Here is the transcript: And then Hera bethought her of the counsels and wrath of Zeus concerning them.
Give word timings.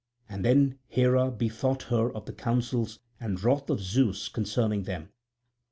And 0.27 0.43
then 0.43 0.79
Hera 0.87 1.29
bethought 1.29 1.83
her 1.83 2.11
of 2.11 2.25
the 2.25 2.33
counsels 2.33 2.97
and 3.19 3.39
wrath 3.43 3.69
of 3.69 3.79
Zeus 3.81 4.29
concerning 4.29 4.85
them. 4.85 5.09